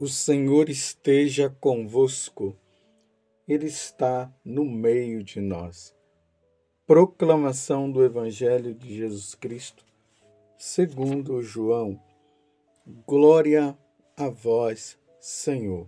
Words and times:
O 0.00 0.08
Senhor 0.08 0.70
esteja 0.70 1.54
convosco, 1.60 2.56
Ele 3.46 3.66
está 3.66 4.34
no 4.42 4.64
meio 4.64 5.22
de 5.22 5.42
nós. 5.42 5.94
Proclamação 6.86 7.92
do 7.92 8.02
Evangelho 8.02 8.74
de 8.74 8.96
Jesus 8.96 9.34
Cristo, 9.34 9.84
segundo 10.56 11.42
João. 11.42 12.02
Glória 13.06 13.76
a 14.16 14.30
vós, 14.30 14.98
Senhor. 15.20 15.86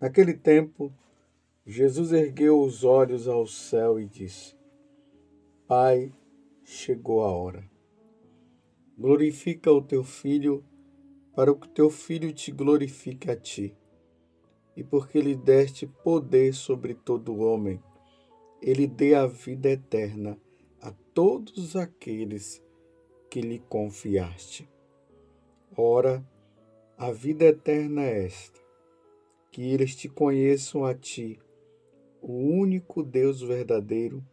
Naquele 0.00 0.34
tempo, 0.34 0.92
Jesus 1.66 2.12
ergueu 2.12 2.60
os 2.60 2.84
olhos 2.84 3.26
ao 3.26 3.48
céu 3.48 3.98
e 3.98 4.06
disse: 4.06 4.54
Pai, 5.66 6.12
chegou 6.62 7.24
a 7.24 7.32
hora. 7.32 7.68
Glorifica 8.96 9.72
o 9.72 9.82
teu 9.82 10.04
filho 10.04 10.64
para 11.36 11.54
que 11.54 11.68
teu 11.68 11.90
filho 11.90 12.32
te 12.32 12.50
glorifique 12.50 13.30
a 13.30 13.36
ti. 13.36 13.76
E 14.74 14.82
porque 14.82 15.20
lhe 15.20 15.36
deste 15.36 15.86
poder 15.86 16.54
sobre 16.54 16.94
todo 16.94 17.40
homem, 17.40 17.78
ele 18.62 18.86
dê 18.86 19.14
a 19.14 19.26
vida 19.26 19.68
eterna 19.68 20.40
a 20.80 20.90
todos 21.12 21.76
aqueles 21.76 22.62
que 23.28 23.42
lhe 23.42 23.58
confiaste. 23.58 24.66
Ora, 25.76 26.26
a 26.96 27.12
vida 27.12 27.44
eterna 27.44 28.02
é 28.02 28.24
esta: 28.24 28.58
que 29.52 29.62
eles 29.62 29.94
te 29.94 30.08
conheçam 30.08 30.86
a 30.86 30.94
ti, 30.94 31.38
o 32.22 32.32
único 32.32 33.02
Deus 33.02 33.42
verdadeiro, 33.42 34.24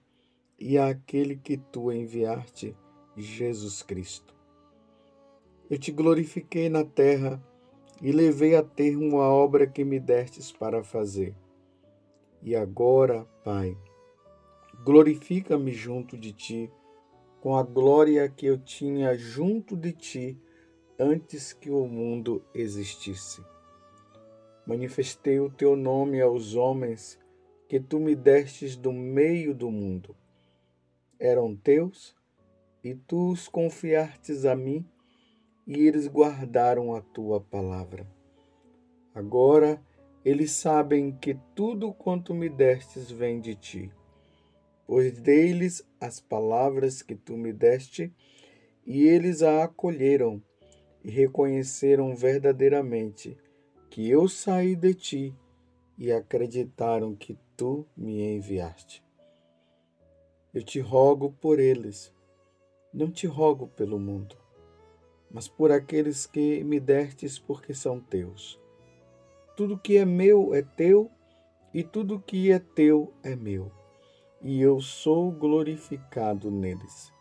e 0.57 0.77
aquele 0.77 1.35
que 1.35 1.57
tu 1.57 1.91
enviaste, 1.91 2.73
Jesus 3.17 3.84
Cristo. 3.84 4.33
Eu 5.74 5.79
te 5.79 5.91
glorifiquei 5.91 6.70
na 6.70 6.85
terra 6.85 7.43
e 7.99 8.12
levei 8.12 8.55
a 8.55 8.62
termo 8.62 9.21
a 9.21 9.34
obra 9.34 9.66
que 9.66 9.84
me 9.84 9.99
destes 9.99 10.52
para 10.52 10.84
fazer. 10.84 11.35
E 12.43 12.55
agora, 12.55 13.26
Pai, 13.43 13.76
glorifica-me 14.85 15.71
junto 15.71 16.16
de 16.16 16.32
ti, 16.32 16.71
com 17.41 17.57
a 17.57 17.63
glória 17.63 18.29
que 18.29 18.46
eu 18.46 18.55
tinha 18.55 19.18
junto 19.18 19.76
de 19.76 19.94
ti 19.94 20.38
antes 20.99 21.54
que 21.54 21.71
o 21.71 21.88
mundo 21.88 22.46
existisse. 22.54 23.44
Manifestei 24.68 25.40
o 25.40 25.49
teu 25.49 25.76
nome 25.76 26.21
aos 26.21 26.54
homens 26.54 27.20
que 27.68 27.79
tu 27.79 27.99
me 27.99 28.13
destes 28.16 28.76
do 28.76 28.94
meio 28.94 29.55
do 29.55 29.71
mundo. 29.71 30.16
Eram 31.20 31.55
teus 31.55 32.16
e 32.84 32.94
tu 32.94 33.32
os 33.32 33.48
confiastes 33.48 34.46
a 34.46 34.55
mim 34.55 34.88
e 35.66 35.88
eles 35.88 36.08
guardaram 36.08 36.94
a 36.94 37.02
tua 37.02 37.40
palavra. 37.40 38.06
Agora 39.14 39.82
eles 40.24 40.52
sabem 40.52 41.12
que 41.12 41.38
tudo 41.56 41.94
quanto 41.94 42.34
me 42.34 42.50
destes 42.50 43.12
vem 43.12 43.40
de 43.40 43.56
ti, 43.56 43.91
pois 44.86 45.12
dei-lhes 45.20 45.86
as 46.00 46.20
palavras 46.20 47.02
que 47.02 47.16
tu 47.16 47.36
me 47.38 47.52
deste, 47.52 48.14
e 48.86 49.04
eles 49.08 49.41
a 49.41 49.64
acolheram 49.64 50.41
e 51.04 51.10
reconheceram 51.10 52.16
verdadeiramente 52.16 53.38
que 53.90 54.10
eu 54.10 54.28
saí 54.28 54.76
de 54.76 54.94
ti 54.94 55.36
e 55.98 56.12
acreditaram 56.12 57.16
que 57.16 57.38
tu 57.56 57.86
me 57.96 58.22
enviaste. 58.36 59.04
Eu 60.54 60.64
te 60.64 60.80
rogo 60.80 61.32
por 61.32 61.60
eles, 61.60 62.14
não 62.94 63.10
te 63.12 63.26
rogo 63.28 63.68
pelo 63.68 64.00
mundo 64.00 64.43
mas 65.34 65.47
por 65.47 65.72
aqueles 65.72 66.28
que 66.28 66.63
me 66.63 66.79
destes, 66.79 67.39
porque 67.39 67.73
são 67.73 68.00
teus. 68.00 68.59
Tudo 69.57 69.79
que 69.79 69.97
é 69.97 70.05
meu 70.05 70.53
é 70.53 70.61
teu, 70.61 71.09
e 71.73 71.83
tudo 71.83 72.19
que 72.19 72.51
é 72.51 72.59
teu 72.59 73.11
é 73.23 73.35
meu, 73.35 73.72
e 74.41 74.61
eu 74.61 74.79
sou 74.79 75.31
glorificado 75.31 76.51
neles. 76.51 77.11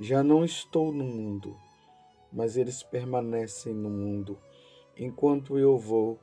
Já 0.00 0.22
não 0.22 0.44
estou 0.44 0.92
no 0.92 1.04
mundo, 1.04 1.56
mas 2.32 2.56
eles 2.56 2.82
permanecem 2.82 3.72
no 3.72 3.88
mundo, 3.88 4.36
enquanto 4.96 5.58
eu 5.58 5.78
vou 5.78 6.18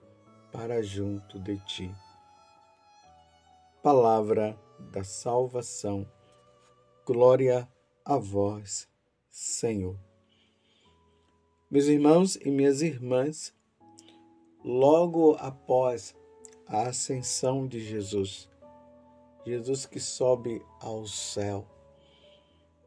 para 0.51 0.81
junto 0.81 1.39
de 1.39 1.57
ti. 1.65 1.91
Palavra 3.81 4.57
da 4.91 5.03
salvação. 5.03 6.09
Glória 7.05 7.69
a 8.03 8.17
vós, 8.17 8.89
Senhor. 9.29 10.14
Meus 11.75 11.87
irmãos 11.87 12.37
e 12.37 12.49
minhas 12.49 12.81
irmãs, 12.81 13.53
logo 14.63 15.35
após 15.37 16.15
a 16.65 16.83
ascensão 16.83 17.67
de 17.67 17.81
Jesus, 17.81 18.49
Jesus 19.45 19.85
que 19.85 19.99
sobe 19.99 20.61
ao 20.79 21.05
céu, 21.05 21.67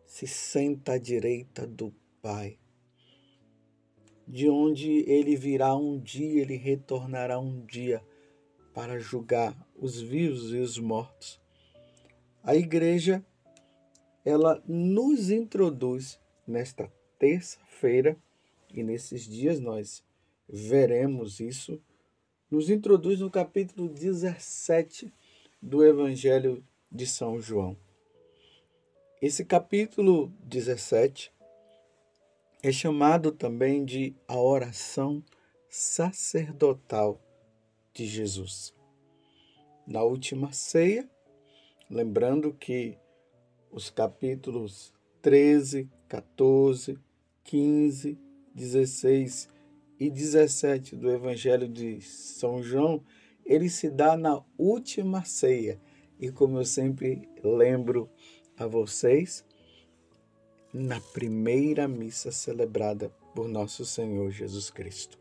se 0.06 0.26
senta 0.26 0.92
à 0.92 0.98
direita 0.98 1.66
do 1.66 1.94
Pai, 2.22 2.58
de 4.26 4.48
onde 4.48 5.04
ele 5.06 5.36
virá 5.36 5.76
um 5.76 6.00
dia, 6.00 6.40
ele 6.40 6.56
retornará 6.56 7.38
um 7.38 7.66
dia 7.66 8.02
para 8.72 8.98
julgar 8.98 9.54
os 9.76 10.00
vivos 10.00 10.54
e 10.54 10.56
os 10.56 10.78
mortos. 10.78 11.38
A 12.42 12.56
igreja, 12.56 13.22
ela 14.24 14.62
nos 14.66 15.30
introduz 15.30 16.18
nesta 16.46 16.90
terça-feira 17.18 18.16
e 18.72 18.82
nesses 18.82 19.24
dias 19.24 19.60
nós 19.60 20.02
veremos 20.48 21.40
isso, 21.40 21.80
nos 22.50 22.70
introduz 22.70 23.20
no 23.20 23.30
capítulo 23.30 23.88
17 23.88 25.12
do 25.60 25.84
Evangelho 25.84 26.64
de 26.90 27.06
São 27.06 27.40
João. 27.40 27.76
Esse 29.20 29.44
capítulo 29.44 30.32
17 30.44 31.32
é 32.62 32.72
chamado 32.72 33.32
também 33.32 33.84
de 33.84 34.14
a 34.26 34.38
oração 34.38 35.22
sacerdotal 35.68 37.20
de 37.92 38.06
Jesus. 38.06 38.74
Na 39.86 40.02
última 40.02 40.52
ceia, 40.52 41.08
lembrando 41.90 42.52
que 42.52 42.96
os 43.70 43.90
capítulos 43.90 44.92
13, 45.20 45.90
14, 46.08 46.98
15 47.44 48.27
16 48.58 49.48
e 50.00 50.10
17 50.10 50.96
do 50.96 51.10
Evangelho 51.10 51.68
de 51.68 52.00
São 52.00 52.60
João, 52.60 53.04
ele 53.46 53.70
se 53.70 53.88
dá 53.88 54.16
na 54.16 54.42
última 54.58 55.24
ceia. 55.24 55.80
E 56.18 56.30
como 56.30 56.58
eu 56.58 56.64
sempre 56.64 57.28
lembro 57.42 58.10
a 58.56 58.66
vocês, 58.66 59.44
na 60.74 61.00
primeira 61.00 61.86
missa 61.86 62.32
celebrada 62.32 63.10
por 63.32 63.48
nosso 63.48 63.86
Senhor 63.86 64.30
Jesus 64.30 64.70
Cristo. 64.70 65.18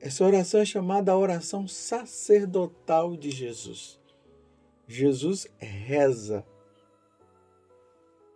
Essa 0.00 0.24
oração 0.24 0.60
é 0.60 0.64
chamada 0.64 1.10
a 1.10 1.18
oração 1.18 1.66
sacerdotal 1.66 3.16
de 3.16 3.30
Jesus. 3.30 3.98
Jesus 4.86 5.48
reza 5.58 6.46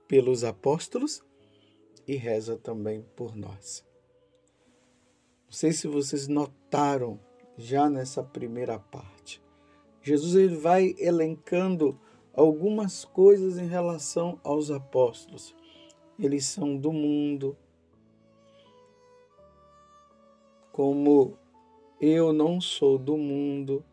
pelos 0.08 0.42
apóstolos 0.42 1.22
e 2.10 2.16
reza 2.16 2.56
também 2.56 3.06
por 3.14 3.36
nós. 3.36 3.86
Não 5.44 5.52
sei 5.52 5.72
se 5.72 5.86
vocês 5.86 6.26
notaram 6.26 7.20
já 7.56 7.88
nessa 7.88 8.20
primeira 8.20 8.80
parte. 8.80 9.40
Jesus 10.02 10.34
ele 10.34 10.56
vai 10.56 10.96
elencando 10.98 11.96
algumas 12.34 13.04
coisas 13.04 13.58
em 13.58 13.68
relação 13.68 14.40
aos 14.42 14.72
apóstolos. 14.72 15.54
Eles 16.18 16.46
são 16.46 16.76
do 16.76 16.92
mundo, 16.92 17.56
como 20.72 21.38
eu 22.00 22.32
não 22.32 22.60
sou 22.60 22.98
do 22.98 23.16
mundo. 23.16 23.84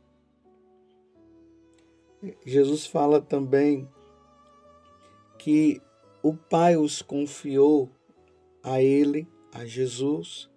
Jesus 2.43 2.87
fala 2.87 3.21
também 3.21 3.87
que 5.37 5.79
o 6.23 6.33
Pai 6.33 6.75
os 6.75 7.03
confiou 7.03 7.91
a 8.63 8.81
Ele, 8.81 9.27
a 9.53 9.65
Jesus, 9.65 10.49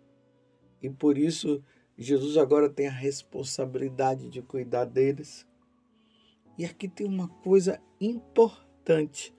e 0.82 0.88
por 0.88 1.18
isso 1.18 1.62
Jesus 1.96 2.38
agora 2.38 2.70
tem 2.70 2.88
a 2.88 2.92
responsabilidade 2.92 4.30
de 4.30 4.40
cuidar 4.40 4.86
deles. 4.86 5.46
E 6.56 6.64
aqui 6.64 6.88
tem 6.88 7.06
uma 7.06 7.28
coisa 7.28 7.80
importante 8.00 9.34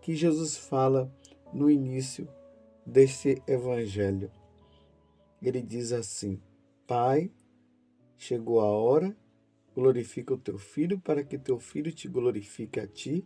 que 0.00 0.14
Jesus 0.14 0.56
fala 0.56 1.12
no 1.52 1.70
início 1.70 2.28
desse 2.84 3.40
evangelho. 3.46 4.30
Ele 5.40 5.62
diz 5.62 5.92
assim: 5.92 6.40
Pai, 6.86 7.30
chegou 8.16 8.60
a 8.60 8.66
hora, 8.66 9.16
glorifica 9.74 10.34
o 10.34 10.38
teu 10.38 10.58
filho 10.58 10.98
para 10.98 11.22
que 11.22 11.38
teu 11.38 11.58
filho 11.60 11.92
te 11.92 12.08
glorifique 12.08 12.80
a 12.80 12.86
ti, 12.86 13.24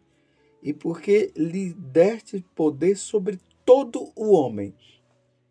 e 0.62 0.74
porque 0.74 1.32
lhe 1.34 1.72
deste 1.72 2.44
poder 2.54 2.96
sobre 2.96 3.38
todo 3.66 4.10
o 4.16 4.32
homem. 4.32 4.74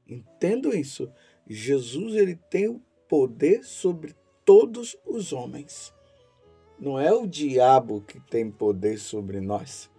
Entendo 0.08 0.76
isso. 0.76 1.12
Jesus 1.48 2.16
ele 2.16 2.36
tem 2.50 2.68
o 2.68 2.82
poder 3.08 3.64
sobre 3.64 4.16
todos 4.44 4.98
os 5.06 5.32
homens. 5.32 5.94
Não 6.80 7.00
é 7.00 7.14
o 7.14 7.28
diabo 7.28 8.02
que 8.02 8.20
tem 8.20 8.50
poder 8.50 8.98
sobre 8.98 9.40
nós. 9.40 9.90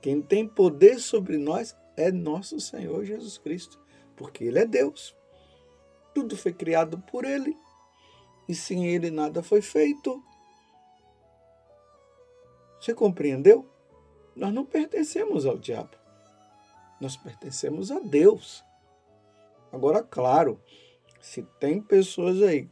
Quem 0.00 0.22
tem 0.22 0.46
poder 0.46 0.98
sobre 1.00 1.36
nós 1.36 1.76
é 1.96 2.12
nosso 2.12 2.60
Senhor 2.60 3.04
Jesus 3.04 3.36
Cristo, 3.36 3.78
porque 4.16 4.44
Ele 4.44 4.60
é 4.60 4.66
Deus. 4.66 5.16
Tudo 6.14 6.36
foi 6.36 6.52
criado 6.52 6.98
por 7.00 7.24
Ele 7.24 7.56
e 8.48 8.54
sem 8.54 8.86
Ele 8.86 9.10
nada 9.10 9.42
foi 9.42 9.60
feito. 9.60 10.22
Você 12.80 12.94
compreendeu? 12.94 13.68
Nós 14.34 14.54
não 14.54 14.64
pertencemos 14.64 15.44
ao 15.44 15.58
diabo, 15.58 15.97
nós 17.00 17.16
pertencemos 17.16 17.90
a 17.90 17.98
Deus. 17.98 18.64
Agora, 19.72 20.02
claro, 20.02 20.60
se 21.20 21.42
tem 21.60 21.80
pessoas 21.80 22.42
aí 22.42 22.68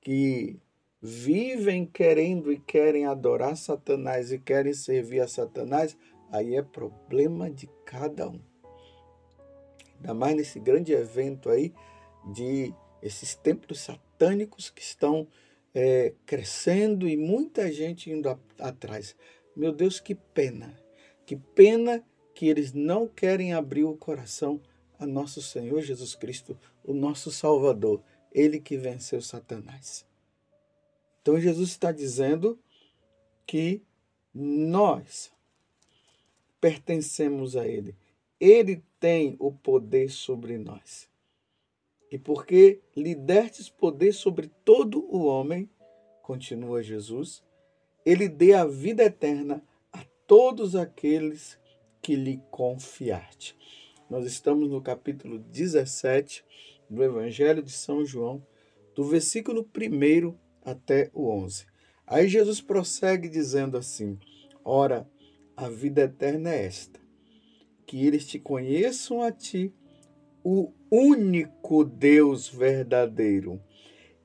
que 0.00 0.60
vivem 1.00 1.86
querendo 1.86 2.52
e 2.52 2.58
querem 2.58 3.06
adorar 3.06 3.56
Satanás 3.56 4.30
e 4.30 4.38
querem 4.38 4.72
servir 4.72 5.20
a 5.20 5.28
Satanás, 5.28 5.96
aí 6.30 6.54
é 6.54 6.62
problema 6.62 7.50
de 7.50 7.68
cada 7.84 8.28
um. 8.28 8.40
Ainda 9.96 10.14
mais 10.14 10.36
nesse 10.36 10.60
grande 10.60 10.92
evento 10.92 11.48
aí 11.48 11.72
de 12.32 12.72
esses 13.00 13.34
templos 13.34 13.80
satânicos 13.80 14.70
que 14.70 14.82
estão 14.82 15.26
é, 15.74 16.12
crescendo 16.24 17.08
e 17.08 17.16
muita 17.16 17.70
gente 17.72 18.10
indo 18.10 18.28
a, 18.28 18.38
atrás. 18.58 19.16
Meu 19.56 19.72
Deus, 19.72 19.98
que 19.98 20.14
pena! 20.14 20.78
Que 21.24 21.36
pena 21.36 22.04
que 22.34 22.48
eles 22.48 22.72
não 22.72 23.06
querem 23.06 23.52
abrir 23.52 23.84
o 23.84 23.96
coração 23.96 24.60
a 24.98 25.06
nosso 25.06 25.42
Senhor 25.42 25.82
Jesus 25.82 26.14
Cristo, 26.14 26.58
o 26.84 26.92
nosso 26.92 27.30
Salvador, 27.30 28.02
ele 28.32 28.58
que 28.60 28.76
venceu 28.76 29.20
Satanás. 29.20 30.06
Então 31.20 31.38
Jesus 31.40 31.70
está 31.70 31.92
dizendo 31.92 32.58
que 33.46 33.82
nós 34.34 35.32
pertencemos 36.60 37.56
a 37.56 37.66
Ele. 37.66 37.94
Ele 38.40 38.82
tem 38.98 39.36
o 39.38 39.52
poder 39.52 40.10
sobre 40.10 40.58
nós. 40.58 41.08
E 42.10 42.18
porque 42.18 42.80
lhe 42.96 43.14
destes 43.14 43.68
poder 43.68 44.12
sobre 44.12 44.48
todo 44.64 45.04
o 45.08 45.24
homem, 45.24 45.68
continua 46.22 46.82
Jesus, 46.82 47.42
ele 48.04 48.28
dê 48.28 48.52
a 48.54 48.64
vida 48.64 49.04
eterna 49.04 49.64
a 49.92 50.04
todos 50.26 50.74
aqueles 50.76 51.58
que 52.02 52.16
lhe 52.16 52.42
confiarte. 52.50 53.56
Nós 54.10 54.26
estamos 54.26 54.68
no 54.68 54.82
capítulo 54.82 55.38
17 55.38 56.44
do 56.90 57.02
Evangelho 57.02 57.62
de 57.62 57.70
São 57.70 58.04
João, 58.04 58.44
do 58.94 59.04
versículo 59.04 59.66
1 59.74 60.36
até 60.64 61.10
o 61.14 61.30
11. 61.30 61.64
Aí 62.06 62.28
Jesus 62.28 62.60
prossegue 62.60 63.28
dizendo 63.28 63.78
assim: 63.78 64.18
Ora, 64.64 65.08
a 65.56 65.68
vida 65.68 66.02
eterna 66.02 66.50
é 66.50 66.66
esta, 66.66 67.00
que 67.86 68.04
eles 68.04 68.26
te 68.26 68.38
conheçam 68.38 69.22
a 69.22 69.30
ti, 69.30 69.72
o 70.44 70.72
único 70.90 71.84
Deus 71.84 72.48
verdadeiro, 72.48 73.62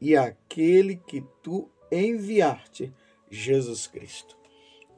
e 0.01 0.17
aquele 0.17 0.97
que 0.97 1.23
tu 1.43 1.69
enviaste, 1.91 2.91
Jesus 3.29 3.87
Cristo. 3.87 4.35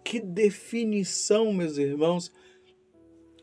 Que 0.04 0.20
definição, 0.20 1.54
meus 1.54 1.78
irmãos, 1.78 2.32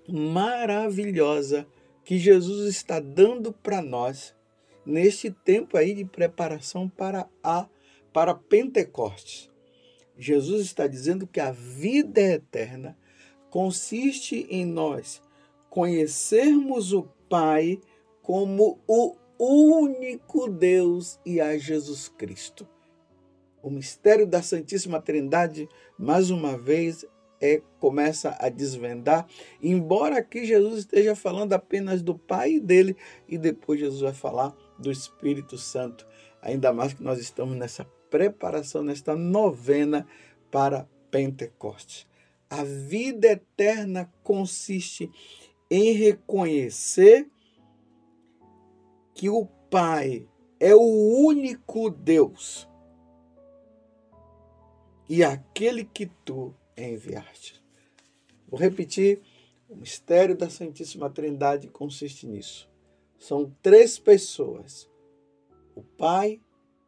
maravilhosa 0.08 1.66
que 2.04 2.18
Jesus 2.18 2.68
está 2.68 3.00
dando 3.00 3.52
para 3.52 3.82
nós 3.82 4.34
neste 4.84 5.30
tempo 5.30 5.76
aí 5.76 5.94
de 5.94 6.04
preparação 6.04 6.88
para 6.88 7.28
a 7.42 7.66
para 8.12 8.34
Pentecostes. 8.34 9.50
Jesus 10.16 10.64
está 10.64 10.86
dizendo 10.86 11.26
que 11.26 11.40
a 11.40 11.50
vida 11.50 12.20
eterna 12.20 12.96
consiste 13.50 14.46
em 14.48 14.64
nós 14.64 15.20
conhecermos 15.68 16.94
o 16.94 17.02
Pai 17.28 17.78
como 18.22 18.80
o 18.86 19.14
único 19.38 20.48
Deus 20.48 21.20
e 21.26 21.38
a 21.38 21.58
Jesus 21.58 22.08
Cristo. 22.08 22.66
O 23.62 23.68
mistério 23.68 24.26
da 24.26 24.40
Santíssima 24.40 25.02
Trindade, 25.02 25.68
mais 25.98 26.30
uma 26.30 26.56
vez, 26.56 27.04
é, 27.40 27.62
começa 27.78 28.36
a 28.38 28.48
desvendar, 28.48 29.26
embora 29.62 30.18
aqui 30.18 30.44
Jesus 30.44 30.80
esteja 30.80 31.14
falando 31.14 31.52
apenas 31.52 32.02
do 32.02 32.16
Pai 32.16 32.58
dele, 32.58 32.96
e 33.28 33.36
depois 33.36 33.80
Jesus 33.80 34.00
vai 34.00 34.14
falar 34.14 34.54
do 34.78 34.90
Espírito 34.90 35.58
Santo. 35.58 36.06
Ainda 36.40 36.72
mais 36.72 36.92
que 36.92 37.02
nós 37.02 37.18
estamos 37.18 37.56
nessa 37.56 37.84
preparação, 38.10 38.82
nesta 38.82 39.16
novena 39.16 40.06
para 40.50 40.88
Pentecostes. 41.10 42.06
A 42.48 42.62
vida 42.62 43.28
eterna 43.28 44.12
consiste 44.22 45.10
em 45.70 45.92
reconhecer 45.92 47.28
que 49.14 49.28
o 49.28 49.46
Pai 49.70 50.28
é 50.60 50.74
o 50.74 51.26
único 51.26 51.90
Deus 51.90 52.68
e 55.08 55.22
aquele 55.22 55.84
que 55.84 56.06
tu 56.24 56.54
enviar-te. 56.84 57.62
Vou 58.48 58.58
repetir: 58.58 59.20
o 59.68 59.76
mistério 59.76 60.36
da 60.36 60.48
Santíssima 60.48 61.10
Trindade 61.10 61.68
consiste 61.68 62.26
nisso. 62.26 62.68
São 63.18 63.52
três 63.62 63.98
pessoas: 63.98 64.88
o 65.74 65.82
Pai, 65.82 66.40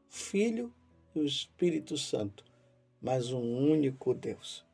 o 0.09 0.15
Filho 0.15 0.73
e 1.15 1.21
o 1.21 1.25
Espírito 1.25 1.97
Santo, 1.97 2.45
mas 3.01 3.33
um 3.33 3.71
único 3.71 4.15
Deus. 4.15 4.67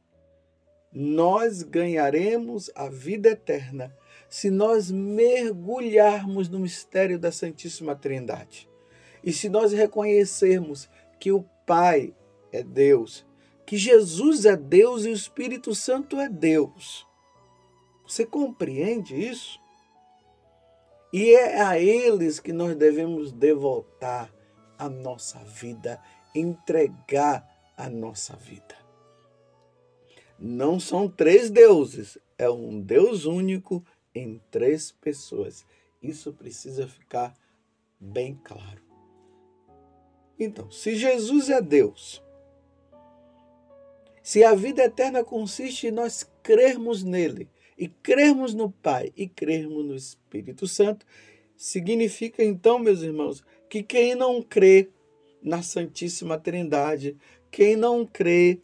Nós 0.92 1.62
ganharemos 1.62 2.70
a 2.74 2.88
vida 2.88 3.30
eterna 3.30 3.96
se 4.28 4.50
nós 4.50 4.90
mergulharmos 4.90 6.48
no 6.48 6.60
mistério 6.60 7.18
da 7.18 7.32
Santíssima 7.32 7.96
Trindade. 7.96 8.68
E 9.22 9.32
se 9.32 9.48
nós 9.48 9.72
reconhecermos 9.72 10.88
que 11.18 11.32
o 11.32 11.42
Pai 11.66 12.14
é 12.52 12.62
Deus, 12.62 13.24
que 13.66 13.76
Jesus 13.76 14.44
é 14.44 14.56
Deus 14.56 15.04
e 15.04 15.08
o 15.08 15.12
Espírito 15.12 15.74
Santo 15.74 16.18
é 16.18 16.28
Deus. 16.28 17.06
Você 18.06 18.26
compreende 18.26 19.14
isso? 19.14 19.58
E 21.12 21.34
é 21.34 21.60
a 21.60 21.78
eles 21.78 22.40
que 22.40 22.52
nós 22.52 22.74
devemos 22.76 23.32
devotar 23.32 24.32
a 24.76 24.88
nossa 24.88 25.38
vida, 25.44 26.02
entregar 26.34 27.48
a 27.76 27.88
nossa 27.88 28.34
vida. 28.36 28.76
Não 30.38 30.80
são 30.80 31.08
três 31.08 31.50
deuses, 31.50 32.18
é 32.36 32.50
um 32.50 32.80
Deus 32.80 33.24
único 33.24 33.84
em 34.14 34.40
três 34.50 34.90
pessoas. 34.90 35.64
Isso 36.02 36.32
precisa 36.32 36.88
ficar 36.88 37.32
bem 38.00 38.38
claro. 38.42 38.82
Então, 40.38 40.70
se 40.70 40.96
Jesus 40.96 41.48
é 41.48 41.62
Deus, 41.62 42.23
se 44.24 44.42
a 44.42 44.54
vida 44.54 44.82
eterna 44.82 45.22
consiste 45.22 45.88
em 45.88 45.90
nós 45.90 46.26
crermos 46.42 47.04
nele, 47.04 47.46
e 47.76 47.88
crermos 47.88 48.54
no 48.54 48.70
Pai, 48.70 49.12
e 49.14 49.28
crermos 49.28 49.84
no 49.84 49.94
Espírito 49.94 50.66
Santo, 50.66 51.04
significa 51.54 52.42
então, 52.42 52.78
meus 52.78 53.02
irmãos, 53.02 53.44
que 53.68 53.82
quem 53.82 54.14
não 54.14 54.40
crê 54.40 54.88
na 55.42 55.62
Santíssima 55.62 56.38
Trindade, 56.38 57.18
quem 57.50 57.76
não 57.76 58.06
crê 58.06 58.60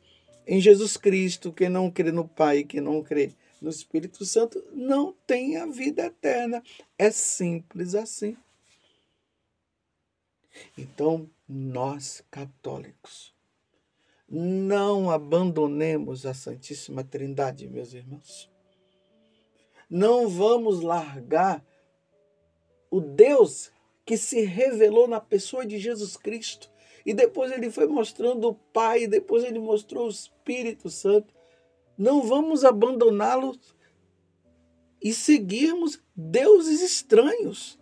em 0.47 0.62
Jesus 0.62 0.97
Cristo, 0.97 1.52
quem 1.52 1.69
não 1.69 1.90
crê 1.90 2.11
no 2.11 2.26
Pai, 2.26 2.64
quem 2.64 2.81
não 2.81 3.02
crê 3.02 3.35
no 3.61 3.69
Espírito 3.69 4.25
Santo, 4.25 4.64
não 4.73 5.14
tem 5.26 5.59
a 5.59 5.67
vida 5.67 6.07
eterna. 6.07 6.62
É 6.99 7.11
simples 7.11 7.95
assim. 7.95 8.35
Então, 10.79 11.29
nós 11.47 12.25
católicos, 12.31 13.35
não 14.31 15.11
abandonemos 15.11 16.25
a 16.25 16.33
Santíssima 16.33 17.03
Trindade, 17.03 17.67
meus 17.69 17.93
irmãos. 17.93 18.49
Não 19.91 20.29
vamos 20.29 20.81
largar 20.83 21.65
o 22.89 23.01
Deus 23.01 23.73
que 24.07 24.17
se 24.17 24.43
revelou 24.43 25.09
na 25.09 25.21
pessoa 25.21 25.67
de 25.67 25.79
Jesus 25.79 26.17
Cristo. 26.17 26.71
E 27.05 27.13
depois 27.13 27.51
ele 27.51 27.71
foi 27.71 27.89
mostrando 27.89 28.49
o 28.49 28.55
Pai, 28.55 29.09
depois 29.09 29.43
ele 29.43 29.59
mostrou 29.59 30.07
o 30.07 30.11
Espírito 30.11 30.89
Santo. 30.89 31.35
Não 31.99 32.23
vamos 32.23 32.65
abandoná-los 32.65 33.75
e 35.03 35.13
seguirmos 35.13 36.01
deuses 36.15 36.83
estranhos, 36.83 37.81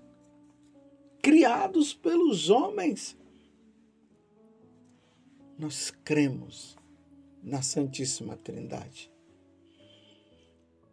criados 1.21 1.93
pelos 1.93 2.49
homens 2.49 3.18
nós 5.59 5.91
cremos 6.05 6.77
na 7.43 7.63
Santíssima 7.63 8.37
Trindade. 8.37 9.13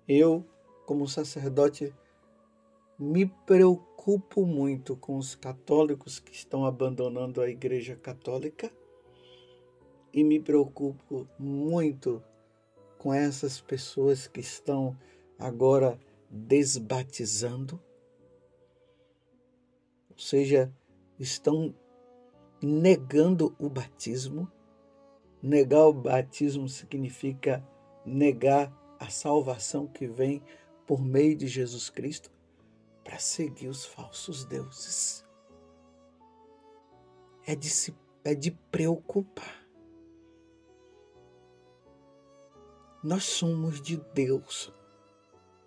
Eu, 0.07 0.43
como 0.86 1.07
sacerdote, 1.07 1.93
me 2.98 3.25
preocupo 3.25 4.45
muito 4.45 4.95
com 4.95 5.17
os 5.17 5.36
católicos 5.36 6.19
que 6.19 6.34
estão 6.34 6.65
abandonando 6.65 7.41
a 7.41 7.50
Igreja 7.50 7.95
Católica 7.95 8.72
e 10.13 10.24
me 10.24 10.39
preocupo 10.39 11.27
muito 11.38 12.24
com 12.98 13.13
essas 13.13 13.62
pessoas 13.62 14.27
que 14.27 14.39
estão 14.39 14.98
agora 15.38 16.00
desbatizando, 16.29 17.79
ou 20.10 20.17
seja, 20.17 20.74
estão 21.19 21.75
negando 22.62 23.55
o 23.60 23.69
batismo. 23.69 24.51
Negar 25.46 25.86
o 25.86 25.94
batismo 25.94 26.68
significa 26.68 27.64
negar 28.04 28.74
a 29.00 29.12
salvação 29.12 29.86
que 29.86 30.08
vem 30.08 30.42
por 30.88 31.00
meio 31.00 31.36
de 31.38 31.46
Jesus 31.46 31.88
Cristo 31.88 32.32
para 33.04 33.20
seguir 33.20 33.68
os 33.68 33.86
falsos 33.86 34.44
deuses. 34.44 35.24
É 37.46 37.56
de, 37.56 37.70
se, 37.70 37.96
é 38.24 38.34
de 38.34 38.50
preocupar. 38.50 39.64
Nós 43.04 43.25
somos 43.25 43.80
de 43.80 43.98
Deus. 44.16 44.74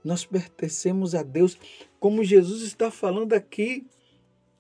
Nós 0.03 0.27
pertencemos 0.27 1.15
a 1.15 1.23
Deus, 1.23 1.57
como 2.01 2.25
Jesus 2.25 2.63
está 2.63 2.91
falando 2.91 3.33
aqui 3.33 3.87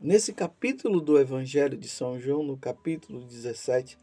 nesse 0.00 0.32
capítulo 0.32 1.00
do 1.00 1.18
Evangelho 1.18 1.76
de 1.76 1.88
São 1.88 2.20
João, 2.20 2.44
no 2.44 2.56
capítulo 2.56 3.24
17. 3.24 3.98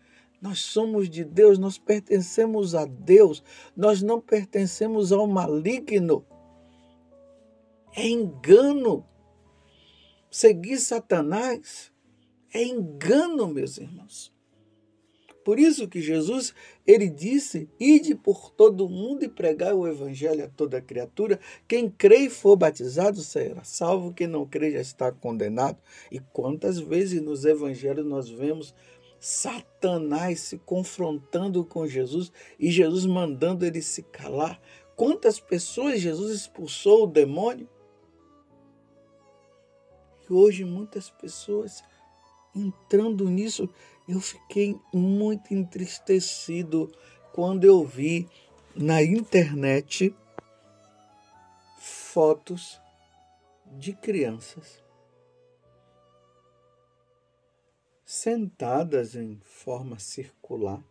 Nós 0.45 0.59
somos 0.59 1.09
de 1.09 1.23
Deus, 1.23 1.57
nós 1.57 1.79
pertencemos 1.79 2.75
a 2.75 2.85
Deus, 2.85 3.43
nós 3.75 4.03
não 4.03 4.21
pertencemos 4.21 5.11
ao 5.11 5.25
maligno. 5.25 6.23
É 7.95 8.07
engano. 8.07 9.03
Seguir 10.29 10.77
Satanás 10.77 11.91
é 12.53 12.63
engano, 12.63 13.47
meus 13.47 13.79
irmãos. 13.79 14.31
Por 15.43 15.59
isso 15.59 15.87
que 15.87 15.99
Jesus, 15.99 16.53
ele 16.85 17.09
disse: 17.09 17.67
"Ide 17.79 18.13
por 18.13 18.51
todo 18.51 18.85
o 18.85 18.89
mundo 18.89 19.23
e 19.23 19.29
pregai 19.29 19.73
o 19.73 19.87
evangelho 19.87 20.43
a 20.43 20.47
toda 20.47 20.81
criatura. 20.81 21.39
Quem 21.67 21.89
crê 21.89 22.25
e 22.25 22.29
for 22.29 22.55
batizado 22.55 23.21
será 23.21 23.63
salvo, 23.63 24.13
quem 24.13 24.27
não 24.27 24.45
crê 24.45 24.71
já 24.71 24.81
está 24.81 25.11
condenado". 25.11 25.77
E 26.11 26.19
quantas 26.19 26.79
vezes 26.79 27.21
nos 27.21 27.45
evangelhos 27.45 28.05
nós 28.05 28.29
vemos 28.29 28.75
Satanás 29.19 30.41
se 30.41 30.57
confrontando 30.57 31.65
com 31.65 31.87
Jesus 31.87 32.31
e 32.59 32.71
Jesus 32.71 33.05
mandando 33.05 33.65
ele 33.65 33.81
se 33.81 34.03
calar. 34.03 34.61
Quantas 34.95 35.39
pessoas 35.39 35.99
Jesus 35.99 36.31
expulsou 36.31 37.03
o 37.03 37.07
demônio? 37.07 37.67
E 40.29 40.33
hoje 40.33 40.63
muitas 40.63 41.09
pessoas 41.09 41.83
entrando 42.55 43.29
nisso 43.29 43.69
eu 44.07 44.19
fiquei 44.19 44.79
muito 44.93 45.53
entristecido 45.53 46.91
quando 47.33 47.65
eu 47.65 47.83
vi 47.83 48.29
na 48.75 49.03
internet 49.03 50.15
fotos 51.77 52.79
de 53.65 53.93
crianças 53.93 54.84
sentadas 58.25 59.15
em 59.15 59.37
forma 59.43 59.99
circular, 59.99 60.83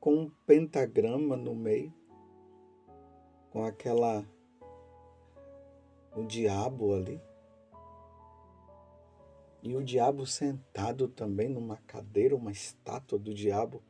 com 0.00 0.14
um 0.14 0.30
pentagrama 0.46 1.36
no 1.36 1.54
meio, 1.54 1.92
com 3.50 3.62
aquela 3.62 4.26
o 6.16 6.24
diabo 6.24 6.94
ali. 6.94 7.20
E 9.62 9.76
o 9.76 9.84
diabo 9.84 10.24
sentado 10.24 11.08
também 11.08 11.46
numa 11.46 11.76
cadeira, 11.76 12.34
uma 12.34 12.52
estátua 12.52 13.18
do 13.18 13.34
diabo 13.34 13.82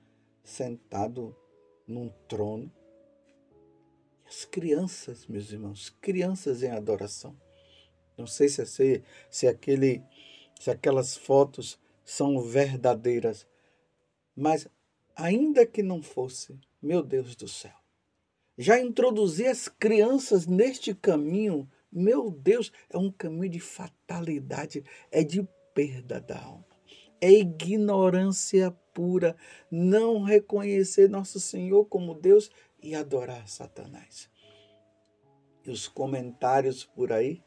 sentado 0.43 1.37
num 1.87 2.09
trono. 2.27 2.69
E 4.25 4.29
as 4.29 4.45
crianças, 4.45 5.25
meus 5.29 5.53
irmãos, 5.53 5.97
crianças 6.01 6.65
em 6.65 6.71
adoração. 6.73 7.41
Não 8.17 8.27
sei 8.27 8.49
se, 8.49 8.61
é, 8.61 9.03
se, 9.31 9.47
aquele, 9.47 10.03
se 10.59 10.69
aquelas 10.69 11.17
fotos 11.17 11.79
são 12.09 12.41
verdadeiras, 12.41 13.47
mas 14.35 14.67
ainda 15.15 15.67
que 15.67 15.83
não 15.83 16.03
fosse, 16.03 16.59
meu 16.81 17.03
Deus 17.03 17.37
do 17.37 17.47
céu, 17.47 17.77
já 18.57 18.81
introduzir 18.81 19.47
as 19.47 19.69
crianças 19.69 20.47
neste 20.47 20.95
caminho, 20.95 21.71
meu 21.93 22.31
Deus, 22.31 22.73
é 22.89 22.97
um 22.97 23.13
caminho 23.13 23.51
de 23.51 23.61
fatalidade, 23.61 24.83
é 25.13 25.23
de 25.23 25.47
perda 25.75 26.19
da 26.19 26.43
alma. 26.43 26.65
É 27.21 27.31
ignorância 27.31 28.71
pura 28.95 29.37
não 29.71 30.23
reconhecer 30.23 31.11
nosso 31.11 31.39
Senhor 31.39 31.85
como 31.85 32.15
Deus 32.15 32.51
e 32.83 32.95
adorar 32.95 33.47
Satanás. 33.49 34.31
E 35.63 35.71
os 35.71 35.87
comentários 35.87 36.87
por 36.87 37.13
aí 37.13 37.43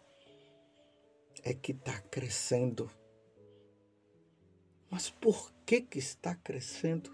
é 1.44 1.52
que 1.52 1.72
está 1.72 2.00
crescendo. 2.00 2.92
Mas 4.92 5.10
por 5.10 5.54
que, 5.66 5.80
que 5.82 5.98
está 5.98 6.36
crescendo? 6.36 7.10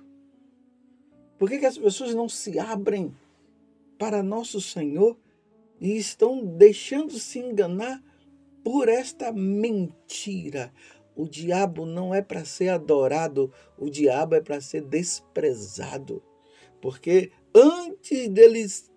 Por 1.37 1.47
que, 1.47 1.59
que 1.59 1.65
as 1.67 1.77
pessoas 1.77 2.15
não 2.15 2.27
se 2.27 2.57
abrem 2.57 3.15
para 3.99 4.23
nosso 4.23 4.59
Senhor 4.59 5.15
e 5.79 5.95
estão 5.95 6.43
deixando 6.43 7.19
se 7.19 7.37
enganar 7.37 8.03
por 8.63 8.89
esta 8.89 9.31
mentira, 9.31 10.73
o 11.15 11.27
diabo 11.27 11.85
não 11.85 12.13
é 12.13 12.21
para 12.21 12.43
ser 12.43 12.69
adorado, 12.69 13.51
o 13.77 13.89
diabo 13.89 14.35
é 14.35 14.41
para 14.41 14.59
ser 14.59 14.81
desprezado. 14.81 16.21
Porque 16.81 17.31
antes 17.55 18.27
deles 18.27 18.91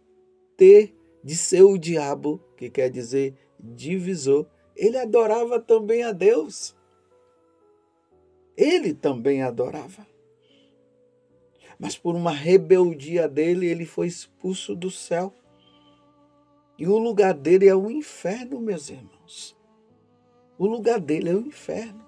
ter 0.56 0.94
de 1.22 1.36
ser 1.36 1.62
o 1.62 1.78
diabo, 1.78 2.42
que 2.56 2.68
quer 2.68 2.90
dizer 2.90 3.34
divisor, 3.58 4.46
ele 4.74 4.98
adorava 4.98 5.60
também 5.60 6.02
a 6.02 6.12
Deus. 6.12 6.74
Ele 8.60 8.92
também 8.92 9.40
adorava. 9.40 10.06
Mas 11.78 11.96
por 11.96 12.14
uma 12.14 12.30
rebeldia 12.30 13.26
dele, 13.26 13.66
ele 13.66 13.86
foi 13.86 14.06
expulso 14.06 14.76
do 14.76 14.90
céu. 14.90 15.32
E 16.76 16.86
o 16.86 16.98
lugar 16.98 17.32
dele 17.32 17.66
é 17.66 17.74
o 17.74 17.90
inferno, 17.90 18.60
meus 18.60 18.90
irmãos. 18.90 19.56
O 20.58 20.66
lugar 20.66 21.00
dele 21.00 21.30
é 21.30 21.34
o 21.34 21.40
inferno. 21.40 22.06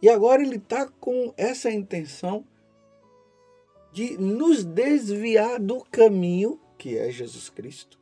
E 0.00 0.08
agora 0.08 0.40
ele 0.40 0.56
está 0.56 0.88
com 0.88 1.34
essa 1.36 1.70
intenção 1.70 2.42
de 3.92 4.16
nos 4.16 4.64
desviar 4.64 5.60
do 5.60 5.84
caminho 5.84 6.58
que 6.78 6.96
é 6.96 7.10
Jesus 7.10 7.50
Cristo. 7.50 8.00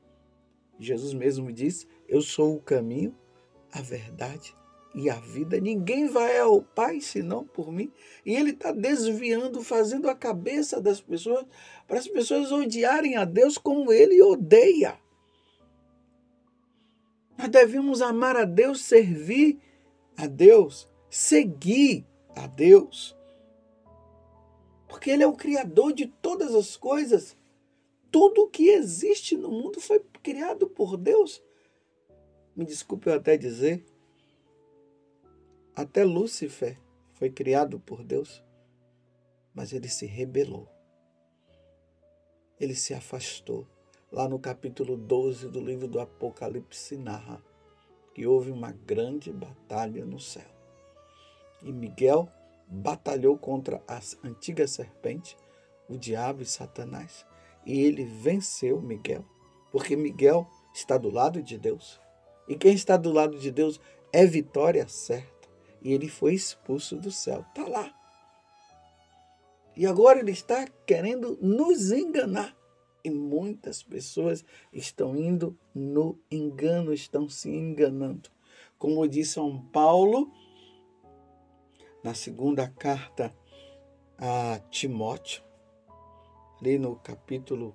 Jesus 0.79 1.13
mesmo 1.13 1.53
disse: 1.53 1.89
Eu 2.07 2.23
sou 2.23 2.55
o 2.55 2.63
caminho, 2.63 3.13
a 3.73 3.83
verdade 3.83 4.57
e 4.95 5.09
a 5.09 5.15
vida. 5.15 5.61
Ninguém 5.61 6.09
vai 6.09 6.39
ao 6.39 6.63
Pai 6.63 7.01
senão 7.01 7.45
por 7.45 7.71
mim. 7.73 7.93
E 8.25 8.35
ele 8.35 8.51
está 8.51 8.73
desviando, 8.73 9.63
fazendo 9.63 10.09
a 10.09 10.15
cabeça 10.15 10.81
das 10.81 11.01
pessoas 11.01 11.47
para 11.87 11.99
as 11.99 12.09
pessoas 12.09 12.53
odiarem 12.53 13.17
a 13.17 13.25
Deus 13.25 13.57
como 13.57 13.93
ele 13.93 14.21
odeia. 14.23 14.99
Nós 17.37 17.49
devemos 17.49 18.03
amar 18.03 18.37
a 18.37 18.45
Deus, 18.45 18.83
servir 18.83 19.59
a 20.17 20.27
Deus 20.27 20.89
seguir 21.11 22.07
a 22.37 22.47
Deus. 22.47 23.17
Porque 24.89 25.11
Ele 25.11 25.23
é 25.23 25.27
o 25.27 25.37
Criador 25.37 25.93
de 25.93 26.07
todas 26.07 26.55
as 26.55 26.77
coisas. 26.77 27.37
Tudo 28.11 28.49
que 28.49 28.69
existe 28.69 29.37
no 29.37 29.51
mundo 29.51 29.81
foi 29.81 30.03
criado 30.23 30.67
por 30.67 30.97
Deus. 30.97 31.43
Me 32.57 32.65
desculpe 32.65 33.09
eu 33.09 33.15
até 33.15 33.37
dizer, 33.37 33.85
até 35.79 36.03
Lúcifer 36.03 36.77
foi 37.13 37.31
criado 37.31 37.79
por 37.79 38.03
Deus, 38.03 38.43
mas 39.55 39.73
ele 39.73 39.89
se 39.89 40.07
rebelou. 40.07 40.69
Ele 42.59 42.75
se 42.75 42.95
afastou. 42.95 43.65
Lá 44.11 44.29
no 44.29 44.41
capítulo 44.41 44.97
12 44.97 45.49
do 45.49 45.61
livro 45.61 45.87
do 45.87 46.01
Apocalipse 46.01 46.97
narra 46.97 47.41
que 48.13 48.27
houve 48.27 48.51
uma 48.51 48.73
grande 48.73 49.33
batalha 49.33 50.05
no 50.05 50.19
céu. 50.19 50.51
E 51.63 51.71
Miguel 51.71 52.29
batalhou 52.67 53.39
contra 53.39 53.81
a 53.87 54.01
antiga 54.25 54.67
serpente, 54.67 55.37
o 55.89 55.97
diabo 55.97 56.43
e 56.43 56.45
Satanás. 56.45 57.25
E 57.65 57.83
ele 57.83 58.05
venceu 58.05 58.83
Miguel, 58.83 59.25
porque 59.71 59.95
Miguel 59.95 60.45
está 60.75 60.99
do 60.99 61.09
lado 61.09 61.41
de 61.41 61.57
Deus. 61.57 62.01
E 62.49 62.57
quem 62.57 62.75
está 62.75 62.97
do 62.97 63.13
lado 63.13 63.39
de 63.39 63.53
Deus 63.53 63.81
é 64.13 64.27
vitória 64.27 64.89
certa. 64.89 65.38
E 65.83 65.93
ele 65.93 66.09
foi 66.09 66.35
expulso 66.35 66.97
do 66.97 67.11
céu. 67.11 67.45
Está 67.49 67.67
lá. 67.67 67.95
E 69.77 69.87
agora 69.87 70.19
ele 70.19 70.33
está 70.33 70.67
querendo 70.87 71.39
nos 71.41 71.93
enganar. 71.93 72.57
E 73.05 73.11
muitas 73.11 73.83
pessoas 73.83 74.45
estão 74.73 75.17
indo 75.17 75.57
no 75.75 76.19
engano, 76.31 76.93
estão 76.93 77.29
se 77.29 77.49
enganando. 77.49 78.29
como 78.79 79.07
diz 79.09 79.31
São 79.31 79.61
Paulo 79.67 80.33
na 82.03 82.15
segunda 82.15 82.69
carta 82.69 83.35
a 84.17 84.61
Timóteo, 84.71 85.43
ali 86.61 86.79
no 86.79 86.97
capítulo 86.97 87.75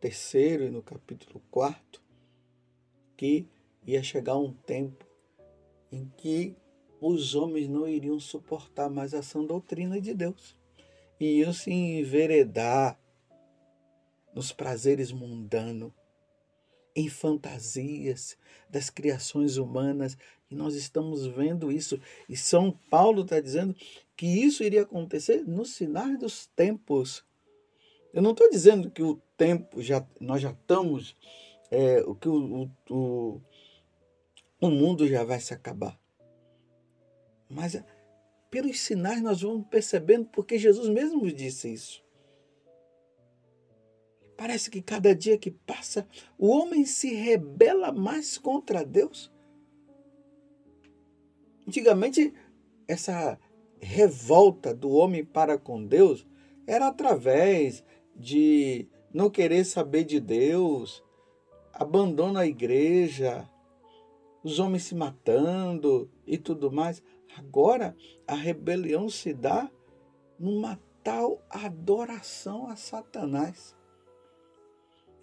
terceiro 0.00 0.64
e 0.64 0.70
no 0.70 0.82
capítulo 0.82 1.40
quarto, 1.50 2.02
que 3.16 3.46
ia 3.86 4.02
chegar 4.02 4.36
um 4.36 4.52
tempo 4.52 5.06
em 5.92 6.08
que 6.16 6.56
os 7.00 7.34
homens 7.34 7.68
não 7.68 7.88
iriam 7.88 8.20
suportar 8.20 8.90
mais 8.90 9.14
a 9.14 9.22
sã 9.22 9.44
doutrina 9.44 10.00
de 10.00 10.12
Deus 10.14 10.56
e 11.20 11.40
iam 11.40 11.52
se 11.52 11.70
enveredar 11.70 12.98
nos 14.34 14.52
prazeres 14.52 15.12
mundanos, 15.12 15.92
em 16.96 17.08
fantasias 17.08 18.36
das 18.68 18.90
criações 18.90 19.56
humanas. 19.56 20.16
E 20.50 20.54
nós 20.54 20.74
estamos 20.74 21.26
vendo 21.26 21.70
isso. 21.70 22.00
E 22.28 22.36
São 22.36 22.72
Paulo 22.90 23.22
está 23.22 23.38
dizendo 23.38 23.76
que 24.16 24.26
isso 24.26 24.64
iria 24.64 24.82
acontecer 24.82 25.46
nos 25.46 25.74
sinais 25.74 26.18
dos 26.18 26.46
tempos. 26.46 27.24
Eu 28.12 28.22
não 28.22 28.32
estou 28.32 28.50
dizendo 28.50 28.90
que 28.90 29.02
o 29.02 29.20
tempo 29.36 29.80
já 29.80 30.04
nós 30.18 30.42
já 30.42 30.50
estamos, 30.50 31.16
é, 31.70 32.02
que 32.20 32.28
o, 32.28 32.68
o, 32.88 33.40
o 34.60 34.70
mundo 34.70 35.06
já 35.06 35.22
vai 35.22 35.38
se 35.38 35.54
acabar. 35.54 35.99
Mas 37.50 37.74
é, 37.74 37.84
pelos 38.48 38.78
sinais 38.80 39.20
nós 39.20 39.42
vamos 39.42 39.66
percebendo, 39.66 40.26
porque 40.26 40.56
Jesus 40.56 40.88
mesmo 40.88 41.30
disse 41.32 41.72
isso. 41.72 42.02
Parece 44.36 44.70
que 44.70 44.80
cada 44.80 45.14
dia 45.14 45.36
que 45.36 45.50
passa, 45.50 46.06
o 46.38 46.48
homem 46.48 46.86
se 46.86 47.12
rebela 47.12 47.92
mais 47.92 48.38
contra 48.38 48.84
Deus. 48.84 49.30
Antigamente, 51.66 52.32
essa 52.88 53.38
revolta 53.78 54.74
do 54.74 54.90
homem 54.90 55.24
para 55.24 55.58
com 55.58 55.84
Deus 55.84 56.26
era 56.66 56.88
através 56.88 57.84
de 58.16 58.88
não 59.12 59.28
querer 59.28 59.64
saber 59.64 60.04
de 60.04 60.20
Deus, 60.20 61.02
abandono 61.72 62.38
a 62.38 62.46
igreja, 62.46 63.48
os 64.42 64.58
homens 64.58 64.84
se 64.84 64.94
matando 64.94 66.10
e 66.26 66.38
tudo 66.38 66.70
mais. 66.70 67.02
Agora 67.36 67.96
a 68.26 68.34
rebelião 68.34 69.08
se 69.08 69.32
dá 69.32 69.70
numa 70.38 70.80
tal 71.02 71.42
adoração 71.48 72.68
a 72.68 72.76
Satanás. 72.76 73.76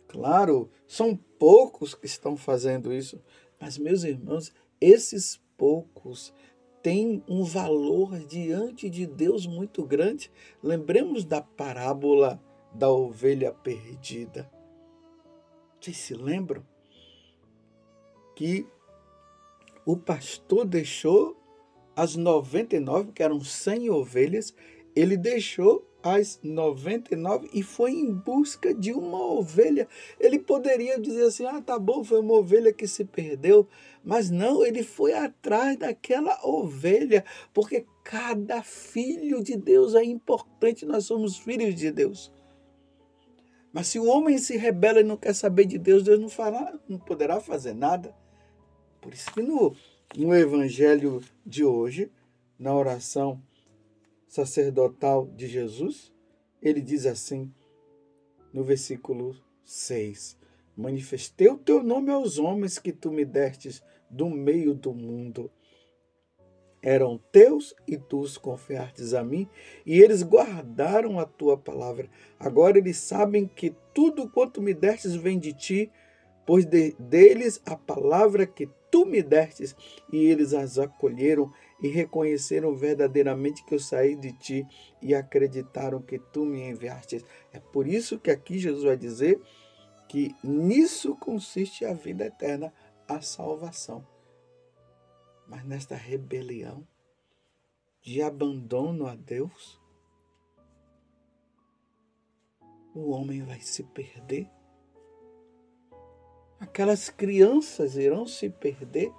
Claro, 0.07 0.69
são 0.87 1.15
poucos 1.15 1.93
que 1.93 2.05
estão 2.05 2.37
fazendo 2.37 2.93
isso, 2.93 3.21
mas, 3.59 3.77
meus 3.77 4.03
irmãos, 4.03 4.53
esses 4.79 5.41
poucos 5.57 6.33
têm 6.81 7.23
um 7.27 7.43
valor 7.43 8.17
diante 8.19 8.89
de 8.89 9.05
Deus 9.05 9.45
muito 9.45 9.85
grande. 9.85 10.31
Lembremos 10.63 11.25
da 11.25 11.41
parábola 11.41 12.41
da 12.73 12.89
ovelha 12.89 13.51
perdida. 13.51 14.49
Vocês 15.79 15.97
se 15.97 16.13
lembram? 16.13 16.65
Que 18.35 18.67
o 19.87 19.95
pastor 19.95 20.65
deixou 20.65 21.41
as 21.95 22.17
99, 22.17 23.13
que 23.13 23.23
eram 23.23 23.39
100 23.39 23.89
ovelhas, 23.89 24.53
ele 24.93 25.15
deixou 25.15 25.89
as 26.03 26.41
99 26.43 27.49
e 27.53 27.63
foi 27.63 27.91
em 27.91 28.13
busca 28.13 28.73
de 28.73 28.91
uma 28.91 29.17
ovelha. 29.17 29.87
Ele 30.19 30.39
poderia 30.39 30.99
dizer 30.99 31.23
assim: 31.23 31.45
ah, 31.45 31.61
tá 31.61 31.79
bom, 31.79 32.03
foi 32.03 32.19
uma 32.19 32.33
ovelha 32.33 32.73
que 32.73 32.85
se 32.85 33.05
perdeu. 33.05 33.65
Mas 34.03 34.29
não, 34.29 34.65
ele 34.65 34.83
foi 34.83 35.13
atrás 35.13 35.77
daquela 35.77 36.37
ovelha, 36.45 37.23
porque 37.53 37.85
cada 38.03 38.61
filho 38.63 39.41
de 39.41 39.55
Deus 39.55 39.95
é 39.95 40.03
importante, 40.03 40.85
nós 40.85 41.05
somos 41.05 41.37
filhos 41.37 41.73
de 41.75 41.91
Deus. 41.91 42.29
Mas 43.71 43.87
se 43.87 43.99
o 43.99 44.07
homem 44.07 44.37
se 44.37 44.57
rebela 44.57 44.99
e 44.99 45.03
não 45.03 45.15
quer 45.15 45.33
saber 45.33 45.63
de 45.63 45.77
Deus, 45.77 46.03
Deus 46.03 46.19
não 46.19 46.29
fará, 46.29 46.77
não 46.89 46.99
poderá 46.99 47.39
fazer 47.39 47.73
nada. 47.73 48.13
Por 49.07 49.13
isso 49.13 49.31
que 49.31 49.41
no, 49.41 49.73
no 50.17 50.35
evangelho 50.35 51.21
de 51.45 51.63
hoje, 51.63 52.11
na 52.59 52.75
oração 52.75 53.41
sacerdotal 54.27 55.25
de 55.27 55.47
Jesus, 55.47 56.11
ele 56.61 56.81
diz 56.81 57.05
assim, 57.05 57.49
no 58.51 58.65
versículo 58.65 59.33
6: 59.63 60.37
Manifestei 60.75 61.47
o 61.47 61.57
teu 61.57 61.81
nome 61.81 62.11
aos 62.11 62.37
homens 62.37 62.79
que 62.79 62.91
tu 62.91 63.09
me 63.09 63.23
destes 63.23 63.81
do 64.09 64.29
meio 64.29 64.73
do 64.73 64.93
mundo. 64.93 65.49
Eram 66.81 67.17
teus 67.31 67.73
e 67.87 67.95
tu 67.97 68.19
os 68.19 68.37
confiastes 68.37 69.13
a 69.13 69.23
mim, 69.23 69.47
e 69.85 70.01
eles 70.01 70.21
guardaram 70.21 71.17
a 71.17 71.25
tua 71.25 71.57
palavra. 71.57 72.09
Agora 72.37 72.77
eles 72.77 72.97
sabem 72.97 73.47
que 73.47 73.73
tudo 73.93 74.29
quanto 74.29 74.61
me 74.61 74.73
destes 74.73 75.15
vem 75.15 75.39
de 75.39 75.53
ti, 75.53 75.89
pois 76.45 76.65
de, 76.65 76.93
deles 76.99 77.61
a 77.65 77.77
palavra 77.77 78.45
que 78.45 78.67
tu 78.97 79.05
me 79.05 79.21
destes, 79.21 79.75
e 80.11 80.25
eles 80.25 80.55
as 80.55 80.79
acolheram 80.79 81.53
e 81.79 81.87
reconheceram 81.87 82.75
verdadeiramente 82.75 83.63
que 83.63 83.75
eu 83.75 83.79
saí 83.79 84.15
de 84.15 84.33
ti 84.33 84.67
e 84.99 85.13
acreditaram 85.13 86.01
que 86.01 86.17
tu 86.17 86.43
me 86.43 86.67
enviaste. 86.67 87.23
É 87.53 87.59
por 87.59 87.87
isso 87.87 88.17
que 88.17 88.31
aqui 88.31 88.57
Jesus 88.57 88.83
vai 88.83 88.97
dizer 88.97 89.39
que 90.09 90.35
nisso 90.43 91.15
consiste 91.15 91.85
a 91.85 91.93
vida 91.93 92.25
eterna, 92.25 92.73
a 93.07 93.21
salvação. 93.21 94.03
Mas 95.47 95.63
nesta 95.63 95.95
rebelião 95.95 96.85
de 98.01 98.19
abandono 98.23 99.05
a 99.05 99.13
Deus, 99.13 99.79
o 102.95 103.11
homem 103.11 103.43
vai 103.43 103.61
se 103.61 103.83
perder. 103.83 104.49
Aquelas 106.59 107.09
crianças 107.09 107.95
irão 107.95 108.25
se 108.25 108.49
perder 108.49 109.11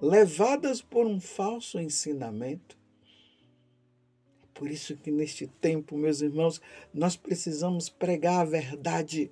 levadas 0.00 0.80
por 0.80 1.06
um 1.06 1.20
falso 1.20 1.80
ensinamento. 1.80 2.78
Por 4.54 4.70
isso 4.70 4.96
que 4.96 5.10
neste 5.10 5.46
tempo, 5.46 5.96
meus 5.96 6.20
irmãos, 6.20 6.60
nós 6.94 7.16
precisamos 7.16 7.88
pregar 7.88 8.40
a 8.40 8.44
verdade. 8.44 9.30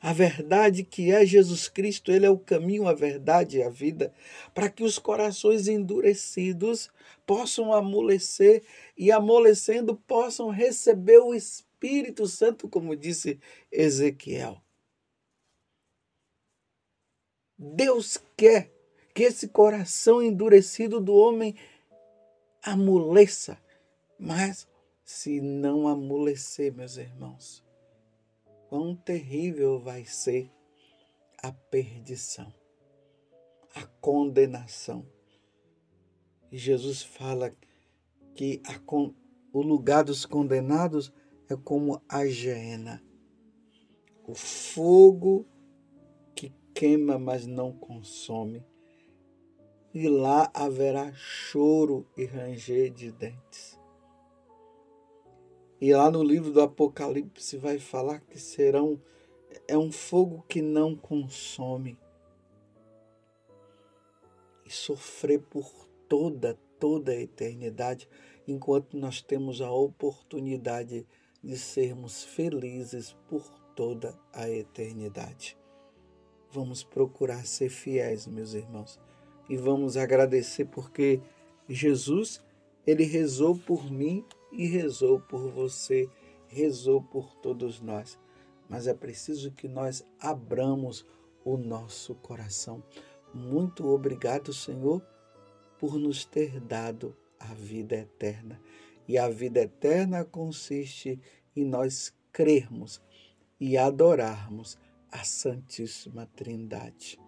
A 0.00 0.12
verdade 0.12 0.84
que 0.84 1.10
é 1.10 1.24
Jesus 1.24 1.68
Cristo, 1.68 2.12
Ele 2.12 2.26
é 2.26 2.30
o 2.30 2.38
caminho, 2.38 2.86
a 2.86 2.92
verdade 2.92 3.58
e 3.58 3.62
a 3.62 3.70
vida, 3.70 4.12
para 4.54 4.68
que 4.68 4.84
os 4.84 4.98
corações 4.98 5.68
endurecidos 5.68 6.90
possam 7.26 7.72
amolecer 7.72 8.62
e, 8.96 9.10
amolecendo, 9.10 9.96
possam 9.96 10.50
receber 10.50 11.18
o 11.18 11.34
Espírito 11.34 12.26
Santo, 12.26 12.68
como 12.68 12.94
disse 12.94 13.40
Ezequiel. 13.72 14.62
Deus 17.62 18.16
quer 18.38 18.72
que 19.14 19.22
esse 19.22 19.48
coração 19.48 20.22
endurecido 20.22 20.98
do 20.98 21.12
homem 21.14 21.54
amoleça. 22.62 23.58
Mas 24.18 24.66
se 25.04 25.42
não 25.42 25.86
amolecer, 25.86 26.72
meus 26.72 26.96
irmãos, 26.96 27.62
quão 28.70 28.96
terrível 28.96 29.78
vai 29.78 30.06
ser 30.06 30.50
a 31.42 31.52
perdição, 31.52 32.50
a 33.74 33.84
condenação. 34.00 35.06
E 36.50 36.56
Jesus 36.56 37.02
fala 37.02 37.54
que 38.34 38.62
a, 38.64 38.80
o 39.52 39.60
lugar 39.60 40.02
dos 40.02 40.24
condenados 40.24 41.12
é 41.46 41.56
como 41.56 42.02
a 42.08 42.26
geena, 42.26 43.02
o 44.26 44.34
fogo 44.34 45.46
queima, 46.74 47.18
mas 47.18 47.46
não 47.46 47.72
consome 47.72 48.64
e 49.92 50.08
lá 50.08 50.50
haverá 50.54 51.12
choro 51.14 52.06
e 52.16 52.24
ranger 52.24 52.90
de 52.90 53.10
dentes. 53.10 53.78
E 55.80 55.92
lá 55.92 56.10
no 56.10 56.22
livro 56.22 56.52
do 56.52 56.60
Apocalipse 56.60 57.56
vai 57.56 57.78
falar 57.78 58.20
que 58.20 58.38
serão 58.38 59.00
é 59.66 59.76
um 59.76 59.90
fogo 59.90 60.44
que 60.48 60.62
não 60.62 60.94
consome. 60.94 61.98
E 64.64 64.70
sofrer 64.70 65.40
por 65.40 65.88
toda, 66.08 66.56
toda 66.78 67.12
a 67.12 67.20
eternidade, 67.20 68.08
enquanto 68.46 68.96
nós 68.96 69.20
temos 69.20 69.60
a 69.60 69.72
oportunidade 69.72 71.06
de 71.42 71.58
sermos 71.58 72.22
felizes 72.22 73.16
por 73.28 73.42
toda 73.74 74.16
a 74.32 74.48
eternidade. 74.48 75.59
Vamos 76.52 76.82
procurar 76.82 77.46
ser 77.46 77.68
fiéis, 77.68 78.26
meus 78.26 78.54
irmãos 78.54 78.98
e 79.50 79.56
vamos 79.56 79.96
agradecer 79.96 80.66
porque 80.66 81.20
Jesus, 81.68 82.40
ele 82.86 83.02
rezou 83.02 83.58
por 83.58 83.90
mim 83.90 84.24
e 84.52 84.64
rezou 84.64 85.18
por 85.18 85.50
você, 85.50 86.08
rezou 86.46 87.02
por 87.02 87.34
todos 87.34 87.80
nós. 87.80 88.16
Mas 88.68 88.86
é 88.86 88.94
preciso 88.94 89.50
que 89.50 89.66
nós 89.66 90.06
abramos 90.20 91.04
o 91.44 91.56
nosso 91.56 92.14
coração. 92.14 92.80
Muito 93.34 93.88
obrigado, 93.88 94.52
Senhor, 94.52 95.02
por 95.80 95.98
nos 95.98 96.24
ter 96.24 96.60
dado 96.60 97.16
a 97.40 97.52
vida 97.52 97.96
eterna. 97.96 98.60
E 99.08 99.18
a 99.18 99.28
vida 99.28 99.62
eterna 99.62 100.24
consiste 100.24 101.20
em 101.56 101.64
nós 101.64 102.14
crermos 102.30 103.02
e 103.58 103.76
adorarmos 103.76 104.78
a 105.10 105.24
Santíssima 105.24 106.26
Trindade. 106.36 107.18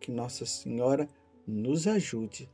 Que 0.00 0.10
Nossa 0.10 0.46
Senhora 0.46 1.08
nos 1.46 1.86
ajude, 1.86 2.48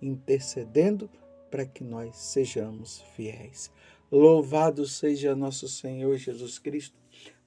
intercedendo 0.00 1.10
para 1.50 1.66
que 1.66 1.82
nós 1.84 2.16
sejamos 2.16 3.00
fiéis. 3.14 3.70
Louvado 4.10 4.86
seja 4.86 5.36
nosso 5.36 5.68
Senhor 5.68 6.16
Jesus 6.16 6.58
Cristo, 6.58 6.96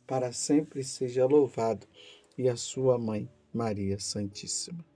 para 0.06 0.32
sempre 0.32 0.84
seja 0.84 1.26
louvado, 1.26 1.88
e 2.38 2.48
a 2.48 2.56
sua 2.56 2.98
mãe, 2.98 3.30
Maria 3.54 4.00
Santíssima. 4.00 4.91